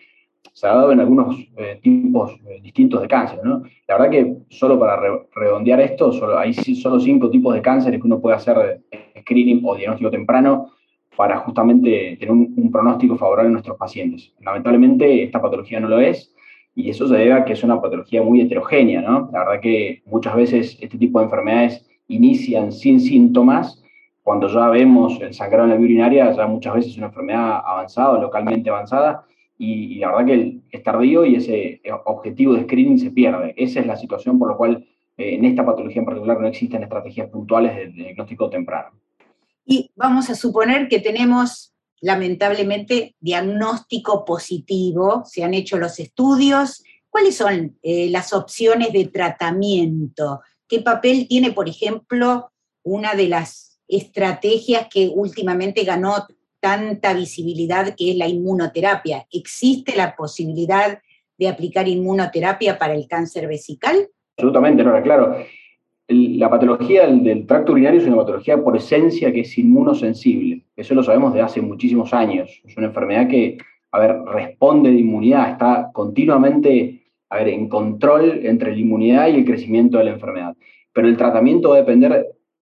se 0.53 0.65
ha 0.65 0.73
dado 0.73 0.93
en 0.93 1.01
algunos 1.01 1.37
eh, 1.57 1.79
tipos 1.81 2.31
eh, 2.47 2.61
distintos 2.61 3.01
de 3.01 3.09
cáncer. 3.09 3.39
La 3.43 3.97
verdad 3.97 4.09
que 4.09 4.37
solo 4.47 4.79
para 4.79 5.01
redondear 5.35 5.81
esto, 5.81 6.13
solo, 6.13 6.39
hay 6.39 6.53
solo 6.53 6.97
cinco 7.01 7.29
tipos 7.29 7.53
de 7.53 7.61
cánceres 7.61 7.99
que 7.99 8.07
uno 8.07 8.21
puede 8.21 8.37
hacer 8.37 8.81
eh, 8.89 9.19
screening 9.19 9.63
o 9.65 9.75
diagnóstico 9.75 10.11
temprano 10.11 10.71
para 11.17 11.37
justamente 11.39 12.15
tener 12.19 12.31
un, 12.31 12.71
pronóstico 12.71 13.17
favorable 13.17 13.47
en 13.47 13.53
nuestros 13.53 13.75
pacientes. 13.75 14.33
Lamentablemente 14.39 15.23
esta 15.23 15.41
patología 15.41 15.79
no 15.79 15.89
lo 15.89 15.99
es 15.99 16.33
y 16.75 16.91
eso 16.91 17.07
se 17.07 17.15
debe 17.15 17.33
a 17.33 17.43
que 17.43 17.53
es 17.53 17.63
una 17.63 17.81
patología 17.81 18.21
muy 18.21 18.39
heterogénea, 18.39 19.01
¿no? 19.01 19.29
La 19.33 19.39
verdad 19.39 19.59
que 19.59 20.03
muchas 20.05 20.35
veces 20.35 20.77
este 20.79 20.97
tipo 20.97 21.17
de 21.17 21.25
enfermedades 21.25 21.85
inician 22.07 22.71
sin 22.71 22.99
síntomas 22.99 23.83
cuando 24.21 24.47
ya 24.47 24.67
vemos 24.67 25.19
el 25.21 25.33
sangrado 25.33 25.63
en 25.63 25.71
la 25.71 25.77
vía 25.77 25.85
urinaria, 25.85 26.31
ya 26.33 26.45
muchas 26.45 26.75
veces 26.75 26.91
es 26.91 26.97
una 26.97 27.07
enfermedad 27.07 27.61
avanzada, 27.65 28.19
localmente 28.19 28.69
avanzada, 28.69 29.25
y, 29.57 29.99
la 29.99 30.11
verdad 30.11 30.25
que 30.25 30.59
es 30.69 30.83
tardío 30.83 31.25
y 31.25 31.35
ese 31.35 31.81
objetivo 32.05 32.53
de 32.53 32.63
screening 32.63 32.99
se 32.99 33.09
pierde. 33.09 33.53
Esa 33.57 33.79
es 33.79 33.87
la 33.87 33.95
situación 33.95 34.37
por 34.37 34.51
la 34.51 34.57
cual 34.57 34.85
eh, 35.17 35.35
en 35.35 35.45
esta 35.45 35.65
patología 35.65 36.01
en 36.01 36.05
particular 36.05 36.39
no 36.39 36.47
existen 36.47 36.83
estrategias 36.83 37.29
puntuales 37.29 37.75
de, 37.75 37.87
diagnóstico 37.87 38.49
temprano. 38.49 38.89
Y 39.69 39.91
vamos 39.97 40.29
a 40.29 40.35
suponer 40.35 40.87
que 40.87 41.01
tenemos 41.01 41.73
lamentablemente 41.99 43.15
diagnóstico 43.19 44.23
positivo, 44.23 45.23
se 45.25 45.43
han 45.43 45.53
hecho 45.53 45.77
los 45.77 45.99
estudios. 45.99 46.83
¿Cuáles 47.09 47.35
son 47.35 47.77
eh, 47.83 48.09
las 48.09 48.31
opciones 48.31 48.93
de 48.93 49.07
tratamiento? 49.07 50.39
¿Qué 50.69 50.79
papel 50.79 51.27
tiene, 51.27 51.51
por 51.51 51.67
ejemplo, 51.67 52.49
una 52.81 53.13
de 53.13 53.27
las 53.27 53.81
estrategias 53.89 54.87
que 54.89 55.11
últimamente 55.13 55.83
ganó 55.83 56.25
tanta 56.61 57.13
visibilidad, 57.13 57.93
que 57.93 58.11
es 58.11 58.17
la 58.17 58.27
inmunoterapia? 58.29 59.27
¿Existe 59.31 59.97
la 59.97 60.15
posibilidad 60.15 61.01
de 61.37 61.49
aplicar 61.49 61.89
inmunoterapia 61.89 62.79
para 62.79 62.93
el 62.93 63.05
cáncer 63.09 63.49
vesical? 63.49 64.07
Absolutamente, 64.37 64.85
Nora, 64.85 65.03
claro. 65.03 65.35
La 66.09 66.49
patología 66.49 67.05
del, 67.05 67.45
tracto 67.45 67.73
urinario 67.73 67.99
es 67.99 68.07
una 68.07 68.15
patología 68.15 68.63
por 68.63 68.77
esencia 68.77 69.33
que 69.33 69.41
es 69.41 69.57
inmunosensible. 69.57 70.63
Eso 70.77 70.95
lo 70.95 71.03
sabemos 71.03 71.33
de 71.33 71.41
hace 71.41 71.61
muchísimos 71.61 72.13
años. 72.13 72.61
Es 72.63 72.77
una 72.77 72.87
enfermedad 72.87 73.27
que, 73.27 73.57
a 73.91 73.99
ver, 73.99 74.15
responde 74.23 74.89
de 74.89 74.99
inmunidad, 74.99 75.51
está 75.51 75.89
continuamente, 75.93 77.03
a 77.29 77.37
ver, 77.37 77.49
en 77.49 77.67
control 77.67 78.39
entre 78.43 78.71
la 78.71 78.77
inmunidad 78.77 79.27
y 79.27 79.35
el 79.35 79.45
crecimiento 79.45 79.97
de 79.97 80.05
la 80.05 80.11
enfermedad. 80.11 80.55
Pero 80.93 81.09
el 81.09 81.17
tratamiento 81.17 81.71
va 81.71 81.75
a 81.75 81.79
depender 81.79 82.25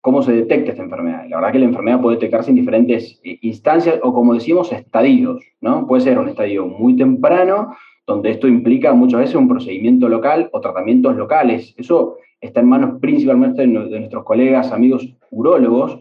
cómo 0.02 0.24
se 0.24 0.32
detecta 0.32 0.72
esta 0.72 0.84
enfermedad. 0.84 1.26
La 1.30 1.38
verdad 1.38 1.52
que 1.52 1.60
la 1.60 1.66
enfermedad 1.66 2.02
puede 2.02 2.16
detectarse 2.16 2.50
en 2.50 2.56
diferentes 2.56 3.20
eh, 3.24 3.38
instancias 3.42 4.00
o, 4.02 4.12
como 4.12 4.34
decimos, 4.34 4.72
estadios, 4.72 5.44
¿no? 5.62 5.86
Puede 5.86 6.02
ser 6.02 6.18
un 6.18 6.30
estadio 6.30 6.66
muy 6.66 6.96
temprano 6.96 7.76
donde 8.08 8.32
esto 8.32 8.48
implica 8.48 8.94
muchas 8.94 9.20
veces 9.20 9.36
un 9.36 9.48
procedimiento 9.48 10.10
local 10.10 10.50
o 10.52 10.62
tratamientos 10.62 11.16
locales. 11.16 11.76
Eso 11.78 12.18
está 12.42 12.62
en 12.62 12.68
manos 12.68 13.00
principalmente 13.00 13.62
de 13.62 13.68
nuestros 13.68 14.24
colegas, 14.24 14.72
amigos 14.72 15.08
urólogos. 15.32 16.00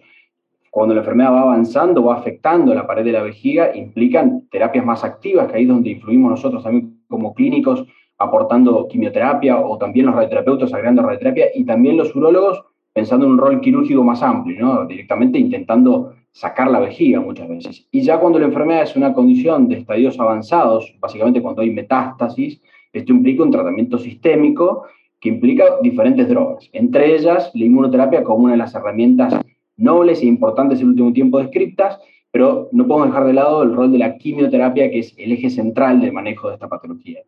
Cuando 0.71 0.95
la 0.95 1.01
enfermedad 1.01 1.33
va 1.33 1.43
avanzando, 1.43 2.05
va 2.05 2.17
afectando 2.17 2.75
la 2.75 2.87
pared 2.87 3.05
de 3.05 3.13
la 3.13 3.23
vejiga, 3.23 3.75
implican 3.75 4.49
terapias 4.51 4.85
más 4.85 5.03
activas, 5.03 5.49
que 5.49 5.57
ahí 5.57 5.63
es 5.63 5.69
donde 5.69 5.91
influimos 5.91 6.31
nosotros 6.31 6.63
también 6.63 7.01
como 7.09 7.35
clínicos, 7.35 7.85
aportando 8.19 8.87
quimioterapia 8.89 9.59
o 9.59 9.79
también 9.79 10.07
los 10.07 10.15
radioterapeutas 10.15 10.73
agregando 10.73 11.03
radioterapia 11.03 11.47
y 11.55 11.65
también 11.65 11.97
los 11.97 12.15
urólogos 12.15 12.65
pensando 12.93 13.27
en 13.27 13.33
un 13.33 13.39
rol 13.39 13.61
quirúrgico 13.61 14.03
más 14.03 14.23
amplio, 14.23 14.61
¿no? 14.61 14.87
directamente 14.87 15.39
intentando 15.39 16.15
sacar 16.33 16.71
la 16.71 16.81
vejiga 16.81 17.21
muchas 17.21 17.49
veces. 17.49 17.89
Y 17.91 18.03
ya 18.03 18.19
cuando 18.19 18.39
la 18.39 18.47
enfermedad 18.47 18.83
es 18.83 18.97
una 18.97 19.13
condición 19.13 19.69
de 19.69 19.77
estadios 19.77 20.19
avanzados, 20.19 20.95
básicamente 21.01 21.41
cuando 21.41 21.63
hay 21.63 21.71
metástasis, 21.71 22.61
esto 22.93 23.13
implica 23.13 23.43
un 23.43 23.51
tratamiento 23.51 23.99
sistémico 23.99 24.85
que 25.21 25.29
implica 25.29 25.65
diferentes 25.83 26.29
drogas, 26.29 26.69
entre 26.73 27.15
ellas 27.15 27.51
la 27.55 27.65
inmunoterapia 27.65 28.23
como 28.23 28.45
una 28.45 28.53
de 28.53 28.59
las 28.59 28.75
herramientas 28.75 29.35
nobles 29.77 30.23
e 30.23 30.27
importantes 30.27 30.79
en 30.79 30.87
el 30.87 30.91
último 30.91 31.13
tiempo 31.13 31.39
descritas, 31.39 31.99
pero 32.31 32.69
no 32.73 32.87
podemos 32.87 33.09
dejar 33.09 33.27
de 33.27 33.33
lado 33.33 33.63
el 33.63 33.75
rol 33.75 33.91
de 33.91 33.99
la 33.99 34.17
quimioterapia, 34.19 34.91
que 34.91 35.01
es 35.01 35.15
el 35.17 35.33
eje 35.33 35.51
central 35.51 36.01
del 36.01 36.13
manejo 36.13 36.49
de 36.49 36.55
esta 36.55 36.69
patología. 36.69 37.23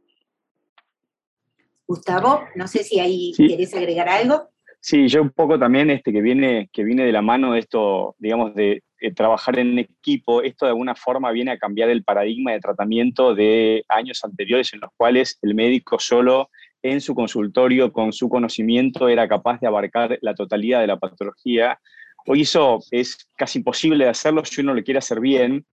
Gustavo, 1.86 2.42
no 2.54 2.68
sé 2.68 2.84
si 2.84 3.00
ahí 3.00 3.32
querés 3.36 3.74
agregar 3.74 4.08
algo. 4.08 4.50
Sí, 4.80 5.08
yo 5.08 5.20
un 5.20 5.30
poco 5.30 5.58
también 5.58 5.90
este, 5.90 6.12
que, 6.12 6.22
viene, 6.22 6.70
que 6.72 6.84
viene 6.84 7.04
de 7.04 7.12
la 7.12 7.20
mano 7.20 7.52
de 7.52 7.58
esto, 7.58 8.14
digamos, 8.18 8.54
de, 8.54 8.82
trabajar 9.16 9.58
en 9.58 9.78
equipo, 9.78 10.42
esto 10.42 10.66
de 10.66 10.72
alguna 10.72 10.94
forma 10.94 11.30
viene 11.30 11.52
a 11.52 11.58
cambiar 11.58 11.88
el 11.88 12.04
paradigma 12.04 12.52
de 12.52 12.60
tratamiento 12.60 13.34
de 13.34 13.82
años 13.88 14.22
anteriores 14.24 14.74
en 14.74 14.80
los 14.80 14.90
cuales 14.94 15.38
el 15.40 15.54
médico 15.54 15.98
solo 15.98 16.50
en 16.82 17.00
su 17.00 17.14
consultorio, 17.14 17.92
con 17.92 18.12
su 18.12 18.28
conocimiento, 18.28 19.08
era 19.08 19.28
capaz 19.28 19.60
de 19.60 19.66
abarcar 19.66 20.18
la 20.22 20.34
totalidad 20.34 20.80
de 20.80 20.86
la 20.86 20.98
patología. 20.98 21.78
Hoy 22.26 22.42
eso 22.42 22.80
es 22.90 23.28
casi 23.36 23.58
imposible 23.58 24.04
de 24.04 24.10
hacerlo 24.10 24.44
si 24.44 24.60
uno 24.60 24.74
lo 24.74 24.82
quiere 24.82 24.98
hacer 24.98 25.20
bien. 25.20 25.64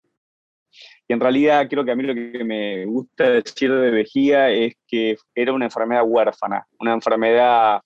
Y 1.08 1.14
en 1.14 1.20
realidad 1.20 1.68
creo 1.70 1.86
que 1.86 1.92
a 1.92 1.96
mí 1.96 2.04
lo 2.04 2.14
que 2.14 2.44
me 2.44 2.86
gusta 2.86 3.30
decir 3.30 3.74
de 3.74 3.92
vejiga 3.92 4.50
es 4.50 4.76
que 4.88 5.16
era 5.34 5.54
una 5.54 5.66
enfermedad 5.66 6.04
huérfana, 6.06 6.66
una 6.80 6.94
enfermedad 6.94 7.82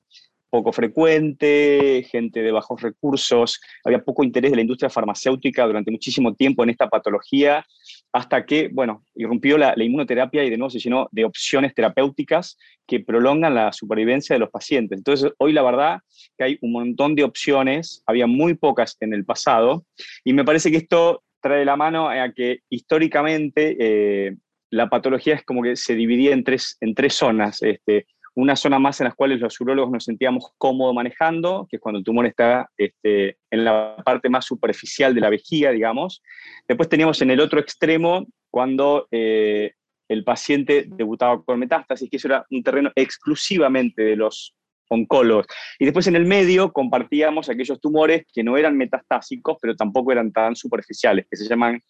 poco 0.50 0.74
frecuente, 0.74 2.06
gente 2.10 2.42
de 2.42 2.52
bajos 2.52 2.82
recursos, 2.82 3.62
había 3.86 4.04
poco 4.04 4.24
interés 4.24 4.52
de 4.52 4.58
la 4.58 4.62
industria 4.62 4.90
farmacéutica 4.90 5.66
durante 5.66 5.92
muchísimo 5.92 6.36
tiempo 6.36 6.64
en 6.64 6.72
esta 6.72 6.90
patología, 6.90 7.66
hasta 8.14 8.46
que, 8.46 8.70
bueno, 8.72 9.04
irrumpió 9.16 9.58
la, 9.58 9.74
inmunoterapia 9.78 10.44
y 10.44 10.50
de 10.50 10.58
nuevo 10.58 10.70
se 10.70 10.80
llenó 10.80 11.08
de 11.12 11.26
opciones 11.26 11.74
terapéuticas 11.74 12.58
que 12.86 13.00
prolongan 13.00 13.56
la 13.56 13.72
supervivencia 13.72 14.36
de 14.36 14.40
los 14.40 14.50
pacientes. 14.50 14.98
Entonces, 14.98 15.32
hoy 15.38 15.54
la 15.54 15.64
verdad 15.64 16.00
que 16.38 16.44
hay 16.44 16.58
un 16.62 16.74
montón 16.74 17.16
de 17.16 17.24
opciones, 17.24 18.04
había 18.06 18.28
muy 18.28 18.56
pocas 18.56 18.98
en 19.00 19.14
el 19.14 19.26
pasado, 19.26 19.86
y 20.24 20.34
me 20.34 20.44
parece 20.44 20.72
que 20.72 20.78
esto 20.78 21.24
trae 21.42 21.66
la 21.66 21.76
mano 21.76 22.10
a 22.10 22.32
que 22.34 22.60
históricamente 22.70 23.78
eh, 23.80 24.36
la 24.70 24.90
patología 24.90 25.36
es 25.36 25.44
como 25.44 25.64
que 25.64 25.76
se 25.76 25.96
dividía 25.96 26.34
en 26.34 26.44
tres, 26.44 26.78
en 26.82 26.94
tres 26.94 27.14
zonas. 27.16 27.62
Este, 27.62 28.08
una 28.36 28.56
zona 28.56 28.80
más 28.80 29.00
en 29.02 29.06
las 29.06 29.16
cuales 29.16 29.40
los 29.40 29.60
urólogos 29.60 29.92
nos 29.92 30.06
sentíamos 30.06 30.54
cómodos 30.58 30.96
manejando, 30.96 31.68
que 31.70 31.78
es 31.78 31.82
cuando 31.82 32.00
el 32.00 32.06
tumor 32.06 32.26
está 32.26 32.70
este, 32.78 33.38
en 33.50 33.66
la 33.66 33.98
parte 34.06 34.30
más 34.30 34.46
superficial 34.46 35.14
de 35.14 35.22
la 35.22 35.30
vejiga, 35.30 35.72
digamos. 35.72 36.22
Después 36.68 36.88
teníamos 36.88 37.22
en 37.22 37.32
el 37.32 37.42
otro 37.42 37.60
extremo 37.60 38.26
cuando 38.50 39.08
eh, 39.12 39.74
el 40.08 40.24
paciente 40.24 40.86
debutaba 40.88 41.44
con 41.44 41.60
metástasis, 41.60 42.10
que 42.10 42.18
eso 42.18 42.28
era 42.28 42.46
un 42.50 42.64
terreno 42.64 42.92
exclusivamente 42.96 44.02
de 44.02 44.16
los 44.16 44.56
oncólogos. 44.90 45.48
Y 45.80 45.86
después 45.86 46.08
en 46.08 46.16
el 46.16 46.26
medio 46.26 46.72
compartíamos 46.72 47.50
aquellos 47.50 47.80
tumores 47.80 48.26
que 48.34 48.44
no 48.44 48.58
eran 48.58 48.78
metastásicos, 48.78 49.58
pero 49.62 49.76
tampoco 49.76 50.12
eran 50.12 50.32
tan 50.32 50.56
superficiales, 50.56 51.26
que 51.30 51.38
se 51.38 51.48
llaman 51.48 51.82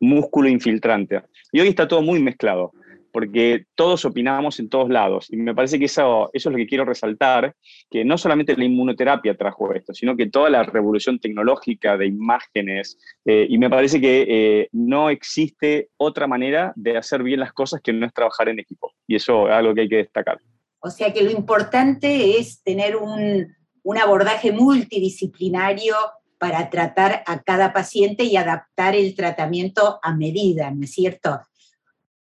músculo 0.00 0.48
infiltrante. 0.48 1.22
Y 1.52 1.60
hoy 1.60 1.68
está 1.68 1.88
todo 1.88 2.02
muy 2.02 2.20
mezclado 2.20 2.72
porque 3.16 3.64
todos 3.74 4.04
opinamos 4.04 4.60
en 4.60 4.68
todos 4.68 4.90
lados. 4.90 5.28
Y 5.30 5.38
me 5.38 5.54
parece 5.54 5.78
que 5.78 5.86
eso, 5.86 6.28
es 6.34 6.44
lo 6.44 6.54
que 6.54 6.66
quiero 6.66 6.84
resaltar, 6.84 7.56
que 7.90 8.04
no 8.04 8.18
solamente 8.18 8.54
la 8.54 8.66
inmunoterapia 8.66 9.34
trajo 9.34 9.72
esto, 9.72 9.94
sino 9.94 10.14
que 10.18 10.28
toda 10.28 10.50
la 10.50 10.64
revolución 10.64 11.18
tecnológica 11.18 11.96
de 11.96 12.08
imágenes, 12.08 12.98
eh, 13.24 13.46
y 13.48 13.56
me 13.56 13.70
parece 13.70 14.02
que 14.02 14.26
eh, 14.28 14.68
no 14.72 15.08
existe 15.08 15.88
otra 15.96 16.26
manera 16.26 16.74
de 16.76 16.98
hacer 16.98 17.22
bien 17.22 17.40
las 17.40 17.54
cosas 17.54 17.80
que 17.80 17.94
no 17.94 18.04
es 18.04 18.12
trabajar 18.12 18.50
en 18.50 18.58
equipo. 18.58 18.92
Y 19.06 19.16
eso 19.16 19.48
es 19.48 19.54
algo 19.54 19.74
que 19.74 19.80
hay 19.80 19.88
que 19.88 19.96
destacar. 19.96 20.38
O 20.80 20.90
sea 20.90 21.10
que 21.14 21.22
lo 21.22 21.30
importante 21.30 22.38
es 22.38 22.62
tener 22.62 22.96
un, 22.96 23.46
un 23.82 23.96
abordaje 23.96 24.52
multidisciplinario 24.52 25.94
para 26.36 26.68
tratar 26.68 27.22
a 27.26 27.40
cada 27.40 27.72
paciente 27.72 28.24
y 28.24 28.36
adaptar 28.36 28.94
el 28.94 29.16
tratamiento 29.16 29.98
a 30.02 30.14
medida, 30.14 30.70
¿no 30.70 30.84
es 30.84 30.92
cierto? 30.92 31.40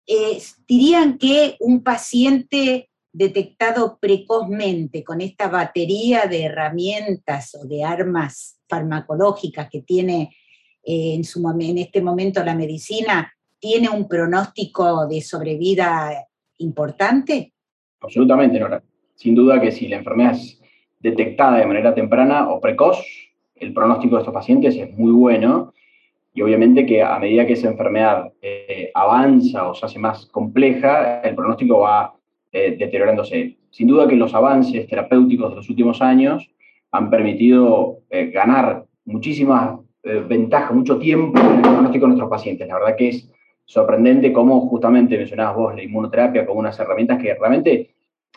Eh, 0.05 0.37
dirían 0.67 1.17
que 1.17 1.55
un 1.59 1.81
paciente 1.81 2.89
detectado 3.11 3.99
precozmente 4.01 5.03
con 5.03 5.21
esta 5.21 5.47
batería 5.47 6.25
de 6.25 6.43
herramientas 6.43 7.55
o 7.55 7.65
de 7.65 7.83
armas 7.83 8.59
farmacológicas 8.67 9.69
que 9.69 9.81
tiene 9.81 10.35
eh, 10.83 11.13
en, 11.13 11.23
su, 11.23 11.47
en 11.47 11.77
este 11.77 12.01
momento 12.01 12.43
la 12.43 12.55
medicina, 12.55 13.31
tiene 13.59 13.87
un 13.89 14.07
pronóstico 14.07 15.07
de 15.07 15.21
sobrevida 15.21 16.11
importante? 16.57 17.53
Absolutamente, 18.01 18.59
Nora. 18.59 18.83
Sin 19.15 19.35
duda 19.35 19.61
que 19.61 19.71
si 19.71 19.87
la 19.87 19.97
enfermedad 19.97 20.33
es 20.33 20.59
detectada 20.99 21.59
de 21.59 21.67
manera 21.67 21.93
temprana 21.93 22.49
o 22.49 22.59
precoz, 22.59 22.97
el 23.55 23.73
pronóstico 23.73 24.15
de 24.15 24.21
estos 24.23 24.33
pacientes 24.33 24.75
es 24.75 24.91
muy 24.97 25.11
bueno 25.11 25.73
y 26.33 26.41
obviamente 26.41 26.85
que 26.85 27.03
a 27.03 27.19
medida 27.19 27.45
que 27.45 27.53
esa 27.53 27.69
enfermedad 27.69 28.31
eh, 28.41 28.91
avanza 28.93 29.67
o 29.67 29.75
se 29.75 29.85
hace 29.85 29.99
más 29.99 30.25
compleja, 30.27 31.21
el 31.21 31.35
pronóstico 31.35 31.79
va 31.79 32.15
eh, 32.51 32.75
deteriorándose. 32.77 33.57
Sin 33.69 33.87
duda 33.87 34.07
que 34.07 34.15
los 34.15 34.33
avances 34.33 34.87
terapéuticos 34.87 35.51
de 35.51 35.55
los 35.57 35.69
últimos 35.69 36.01
años 36.01 36.49
han 36.91 37.09
permitido 37.09 37.99
eh, 38.09 38.31
ganar 38.31 38.85
muchísimas 39.05 39.79
ventajas, 40.27 40.75
mucho 40.75 40.99
tiempo 40.99 41.39
en 41.39 41.55
el 41.55 41.61
pronóstico 41.61 42.03
de 42.03 42.07
nuestros 42.09 42.29
pacientes. 42.29 42.67
La 42.67 42.73
verdad 42.73 42.97
que 42.97 43.07
es 43.07 43.31
sorprendente 43.63 44.33
cómo 44.33 44.67
justamente 44.67 45.17
mencionabas 45.17 45.55
vos 45.55 45.75
la 45.75 45.83
inmunoterapia 45.83 46.45
como 46.45 46.59
unas 46.59 46.77
herramientas 46.77 47.21
que 47.21 47.33
realmente, 47.33 47.95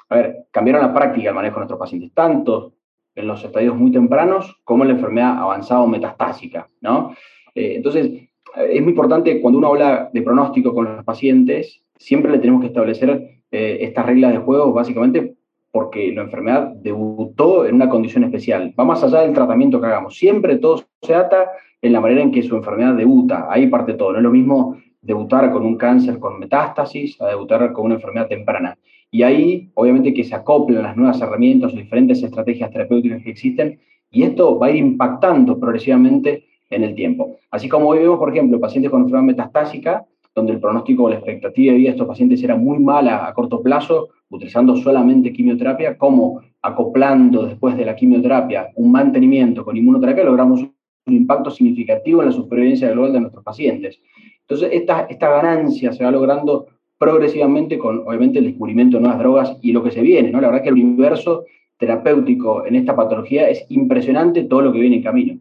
a 0.09 0.15
ver, 0.15 0.47
cambiaron 0.53 0.83
la 0.83 0.95
práctica 0.95 1.27
del 1.27 1.35
manejo 1.35 1.57
de 1.57 1.61
nuestros 1.63 1.81
pacientes, 1.81 2.13
tanto 2.15 2.75
en 3.17 3.27
los 3.27 3.43
estadios 3.43 3.75
muy 3.75 3.91
tempranos 3.91 4.61
como 4.63 4.85
en 4.85 4.91
la 4.91 4.95
enfermedad 4.95 5.39
avanzada 5.39 5.81
o 5.81 5.89
metastásica, 5.89 6.69
¿no? 6.83 7.17
Eh, 7.57 7.75
entonces, 7.77 8.29
es 8.55 8.83
muy 8.83 8.91
importante 8.91 9.41
cuando 9.41 9.59
uno 9.59 9.69
habla 9.69 10.11
de 10.13 10.23
pronóstico 10.23 10.73
con 10.73 10.85
los 10.85 11.05
pacientes, 11.05 11.83
siempre 11.97 12.31
le 12.31 12.39
tenemos 12.39 12.61
que 12.61 12.69
establecer 12.69 13.41
eh, 13.51 13.79
estas 13.81 14.07
reglas 14.07 14.33
de 14.33 14.39
juego 14.39 14.73
básicamente 14.73 15.35
porque 15.73 16.13
la 16.13 16.23
enfermedad 16.23 16.73
debutó 16.77 17.67
en 17.67 17.75
una 17.75 17.89
condición 17.89 18.25
especial. 18.25 18.73
Va 18.79 18.85
más 18.85 19.03
allá 19.03 19.21
del 19.21 19.35
tratamiento 19.35 19.81
que 19.81 19.87
hagamos. 19.87 20.17
Siempre 20.17 20.57
todos 20.57 20.87
se 21.03 21.15
ata 21.15 21.51
en 21.83 21.93
la 21.93 22.01
manera 22.01 22.23
en 22.23 22.31
que 22.31 22.43
su 22.43 22.57
enfermedad 22.57 22.95
debuta. 22.95 23.47
Ahí 23.51 23.67
parte 23.67 23.93
todo. 23.93 24.13
No 24.13 24.19
es 24.19 24.25
lo 24.25 24.31
mismo 24.31 24.79
debutar 25.03 25.53
con 25.53 25.67
un 25.67 25.77
cáncer 25.77 26.19
con 26.19 26.39
metástasis 26.39 27.21
a 27.21 27.29
debutar 27.29 27.73
con 27.73 27.87
una 27.87 27.97
enfermedad 27.97 28.29
temprana. 28.29 28.79
Y 29.11 29.23
ahí, 29.23 29.71
obviamente, 29.75 30.15
que 30.15 30.25
se 30.25 30.35
acoplan 30.35 30.83
las 30.83 30.97
nuevas 30.97 31.21
herramientas 31.21 31.73
o 31.73 31.77
diferentes 31.77 32.23
estrategias 32.23 32.71
terapéuticas 32.71 33.23
que 33.23 33.31
existen, 33.31 33.79
y 34.11 34.23
esto 34.23 34.59
va 34.59 34.67
a 34.67 34.71
ir 34.71 34.77
impactando 34.77 35.61
progresivamente 35.61 36.45
en 36.71 36.85
el 36.85 36.95
tiempo. 36.95 37.37
Así 37.51 37.69
como 37.69 37.89
hoy 37.89 37.99
vemos, 37.99 38.19
por 38.19 38.31
ejemplo, 38.31 38.61
pacientes 38.61 38.91
con 38.91 39.03
enfermedad 39.03 39.27
metastásica, 39.27 40.05
donde 40.35 40.53
el 40.53 40.61
pronóstico 40.61 41.05
o 41.05 41.09
la 41.09 41.17
expectativa 41.17 41.73
de 41.73 41.79
vida 41.79 41.89
de 41.89 41.93
estos 41.93 42.07
pacientes 42.07 42.43
era 42.43 42.57
muy 42.57 42.79
mala 42.79 43.27
a 43.27 43.33
corto 43.33 43.63
plazo, 43.63 44.09
utilizando 44.29 44.77
solamente 44.77 45.33
quimioterapia, 45.33 45.97
como 45.97 46.43
acoplando 46.61 47.47
después 47.47 47.77
de 47.77 47.85
la 47.85 47.95
quimioterapia 47.95 48.69
un 48.75 48.91
mantenimiento 48.93 49.65
con 49.65 49.77
inmunoterapia, 49.77 50.25
logramos 50.25 50.61
un 50.61 51.15
impacto 51.15 51.51
significativo 51.51 52.21
en 52.21 52.27
la 52.27 52.33
supervivencia 52.33 52.91
global 52.91 53.13
de 53.13 53.21
nuestros 53.21 53.45
pacientes. 53.45 54.01
Entonces, 54.41 54.71
esta, 54.73 55.03
esta 55.09 55.31
ganancia 55.31 55.93
se 55.93 56.05
va 56.05 56.11
logrando 56.11 56.67
progresivamente 56.99 57.79
con, 57.79 58.01
obviamente, 58.01 58.39
el 58.39 58.47
descubrimiento 58.47 58.97
de 58.97 59.03
nuevas 59.03 59.19
drogas 59.21 59.59
y 59.63 59.73
lo 59.73 59.83
que 59.83 59.91
se 59.91 60.03
viene, 60.03 60.31
¿no? 60.31 60.41
La 60.41 60.49
verdad 60.49 60.63
que 60.63 60.71
el 60.71 60.75
universo 60.75 61.45
terapéutico 61.79 62.67
en 62.67 62.75
esta 62.75 62.97
patología 62.97 63.49
es 63.49 63.65
impresionante 63.69 64.45
todo 64.45 64.63
lo 64.63 64.73
que 64.73 64.81
viene 64.81 64.97
en 64.97 65.03
camino. 65.03 65.39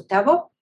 Gustavo. 0.00 0.52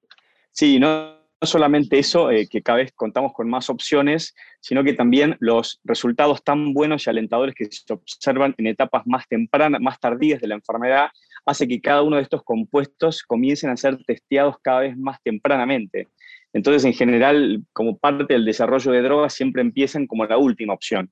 Sí, 0.50 0.78
no, 0.78 1.18
solamente 1.40 1.99
eso, 1.99 2.30
eh, 2.30 2.49
que 2.49 2.62
cada 2.62 2.78
vez 2.78 2.92
contamos 2.92 3.33
con 3.33 3.49
más 3.49 3.71
opciones, 3.71 4.35
sino 4.61 4.83
que 4.83 4.92
también 4.92 5.37
los 5.38 5.80
resultados 5.85 6.42
tan 6.42 6.75
buenos 6.75 7.07
y 7.07 7.11
alentadores 7.11 7.54
que 7.54 7.66
se 7.71 7.92
observan 7.92 8.54
en 8.59 8.66
etapas 8.66 9.07
más 9.07 9.28
tempranas, 9.28 9.80
más 9.80 10.00
tardías 10.00 10.40
de 10.40 10.49
la 10.49 10.57
enfermedad, 10.57 11.09
hace 11.47 11.68
que 11.68 11.80
cada 11.80 12.02
uno 12.02 12.16
de 12.16 12.23
estos 12.23 12.42
compuestos 12.42 13.23
comiencen 13.23 13.71
a 13.71 13.76
ser 13.76 14.02
testeados 14.04 14.57
cada 14.62 14.80
vez 14.80 14.97
más 14.97 15.23
tempranamente. 15.23 16.09
Entonces, 16.52 16.85
en 16.85 16.95
general, 16.95 17.62
como 17.73 17.97
parte 17.97 18.35
del 18.35 18.45
desarrollo 18.45 18.90
de 18.90 19.02
drogas, 19.02 19.35
siempre 19.35 19.62
empiezan 19.62 20.07
como 20.07 20.25
la 20.26 20.38
última 20.38 20.75
opción. 20.75 21.11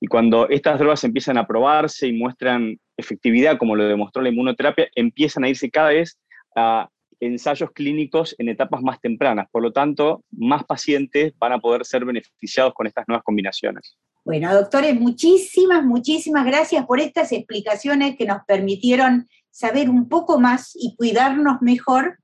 Y 0.00 0.06
cuando 0.06 0.48
estas 0.48 0.78
drogas 0.78 1.02
empiezan 1.04 1.38
a 1.38 1.46
probarse 1.46 2.06
y 2.06 2.12
muestran 2.12 2.78
efectividad, 2.96 3.58
como 3.58 3.74
lo 3.74 3.84
demostró 3.84 4.22
la 4.22 4.28
inmunoterapia, 4.28 4.88
empiezan 4.94 5.44
a 5.44 5.48
irse 5.48 5.70
cada 5.70 5.88
vez 5.88 6.18
a 6.54 6.88
ensayos 7.20 7.70
clínicos 7.72 8.34
en 8.38 8.48
etapas 8.48 8.82
más 8.82 9.00
tempranas. 9.00 9.46
Por 9.50 9.62
lo 9.62 9.72
tanto, 9.72 10.24
más 10.30 10.64
pacientes 10.64 11.32
van 11.38 11.52
a 11.52 11.58
poder 11.58 11.84
ser 11.84 12.04
beneficiados 12.04 12.72
con 12.74 12.86
estas 12.86 13.04
nuevas 13.08 13.24
combinaciones. 13.24 13.96
Bueno, 14.24 14.54
doctores, 14.54 14.98
muchísimas, 14.98 15.84
muchísimas 15.84 16.46
gracias 16.46 16.86
por 16.86 17.00
estas 17.00 17.32
explicaciones 17.32 18.16
que 18.16 18.24
nos 18.24 18.38
permitieron 18.46 19.28
saber 19.50 19.90
un 19.90 20.08
poco 20.08 20.40
más 20.40 20.72
y 20.74 20.96
cuidarnos 20.96 21.60
mejor 21.60 22.18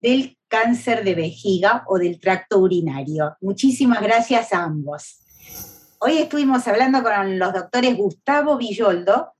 del 0.00 0.36
cáncer 0.48 1.04
de 1.04 1.14
vejiga 1.14 1.84
o 1.86 1.98
del 1.98 2.20
tracto 2.20 2.58
urinario. 2.58 3.36
Muchísimas 3.40 4.02
gracias 4.02 4.52
a 4.52 4.64
ambos. 4.64 5.22
Hoy 5.98 6.18
estuvimos 6.18 6.66
hablando 6.68 7.02
con 7.02 7.38
los 7.38 7.52
doctores 7.52 7.96
Gustavo 7.96 8.58
Villoldo, 8.58 9.35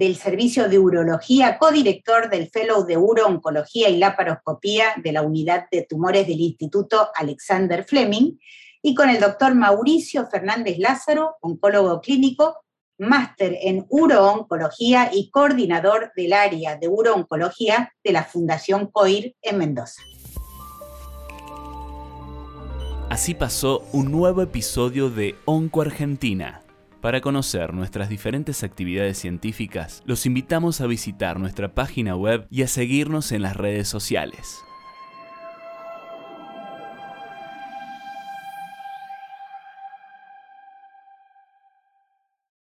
del 0.00 0.16
Servicio 0.16 0.66
de 0.70 0.78
Urología, 0.78 1.58
codirector 1.58 2.30
del 2.30 2.48
Fellow 2.48 2.86
de 2.86 2.96
Urooncología 2.96 3.90
y 3.90 3.98
Laparoscopía 3.98 4.94
de 4.96 5.12
la 5.12 5.20
Unidad 5.20 5.66
de 5.70 5.82
Tumores 5.86 6.26
del 6.26 6.40
Instituto 6.40 7.10
Alexander 7.14 7.84
Fleming, 7.84 8.38
y 8.80 8.94
con 8.94 9.10
el 9.10 9.20
doctor 9.20 9.54
Mauricio 9.54 10.26
Fernández 10.26 10.78
Lázaro, 10.78 11.36
oncólogo 11.42 12.00
clínico, 12.00 12.64
máster 12.96 13.58
en 13.60 13.84
urooncología 13.90 15.10
y 15.12 15.28
coordinador 15.28 16.12
del 16.16 16.32
área 16.32 16.76
de 16.76 16.88
urooncología 16.88 17.92
de 18.02 18.12
la 18.12 18.24
Fundación 18.24 18.86
COIR 18.86 19.36
en 19.42 19.58
Mendoza. 19.58 20.00
Así 23.10 23.34
pasó 23.34 23.84
un 23.92 24.10
nuevo 24.10 24.40
episodio 24.40 25.10
de 25.10 25.34
Onco 25.44 25.82
Argentina. 25.82 26.59
Para 27.00 27.22
conocer 27.22 27.72
nuestras 27.72 28.10
diferentes 28.10 28.62
actividades 28.62 29.16
científicas, 29.18 30.02
los 30.04 30.26
invitamos 30.26 30.82
a 30.82 30.86
visitar 30.86 31.40
nuestra 31.40 31.72
página 31.72 32.14
web 32.14 32.46
y 32.50 32.62
a 32.62 32.68
seguirnos 32.68 33.32
en 33.32 33.40
las 33.40 33.56
redes 33.56 33.88
sociales. 33.88 34.62